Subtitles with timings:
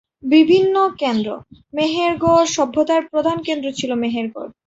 [0.33, 1.27] বিভিন্ন কেন্দ্র:
[1.73, 4.49] মেহেরগড় সভ্যতার প্রধান কেন্দ্র ছিল মেহেরগড়।